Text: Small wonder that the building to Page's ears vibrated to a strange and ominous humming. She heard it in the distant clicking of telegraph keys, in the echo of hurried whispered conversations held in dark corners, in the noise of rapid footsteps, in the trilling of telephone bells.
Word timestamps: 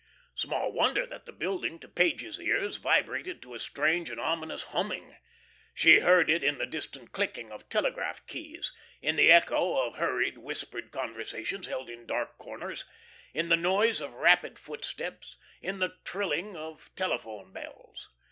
Small 0.33 0.71
wonder 0.71 1.05
that 1.05 1.27
the 1.27 1.31
building 1.31 1.77
to 1.77 1.87
Page's 1.87 2.39
ears 2.39 2.77
vibrated 2.77 3.39
to 3.43 3.53
a 3.53 3.59
strange 3.59 4.09
and 4.09 4.19
ominous 4.19 4.63
humming. 4.73 5.15
She 5.75 5.99
heard 5.99 6.27
it 6.27 6.43
in 6.43 6.57
the 6.57 6.65
distant 6.65 7.11
clicking 7.11 7.51
of 7.51 7.69
telegraph 7.69 8.25
keys, 8.25 8.73
in 9.03 9.15
the 9.15 9.31
echo 9.31 9.85
of 9.85 9.97
hurried 9.97 10.39
whispered 10.39 10.89
conversations 10.89 11.67
held 11.67 11.87
in 11.87 12.07
dark 12.07 12.39
corners, 12.39 12.85
in 13.35 13.49
the 13.49 13.55
noise 13.55 14.01
of 14.01 14.15
rapid 14.15 14.57
footsteps, 14.57 15.37
in 15.61 15.77
the 15.77 15.97
trilling 16.03 16.55
of 16.57 16.89
telephone 16.95 17.53
bells. 17.53 18.09